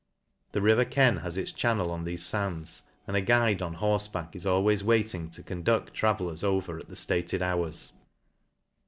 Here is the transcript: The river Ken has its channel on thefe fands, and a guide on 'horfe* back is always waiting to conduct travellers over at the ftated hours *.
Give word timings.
The 0.53 0.63
river 0.63 0.83
Ken 0.83 1.17
has 1.17 1.37
its 1.37 1.51
channel 1.51 1.91
on 1.91 2.05
thefe 2.05 2.31
fands, 2.31 2.81
and 3.05 3.15
a 3.15 3.21
guide 3.21 3.61
on 3.61 3.75
'horfe* 3.75 4.11
back 4.11 4.35
is 4.35 4.47
always 4.47 4.83
waiting 4.83 5.29
to 5.29 5.43
conduct 5.43 5.93
travellers 5.93 6.43
over 6.43 6.79
at 6.79 6.87
the 6.89 6.95
ftated 6.95 7.41
hours 7.43 7.91
*. 7.97 8.03